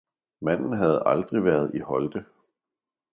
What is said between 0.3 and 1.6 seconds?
Manden havde aldrig